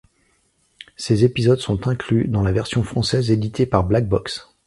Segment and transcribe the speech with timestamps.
[0.97, 4.49] Ces épisodes sont inclus dans la version française éditée par Black Box.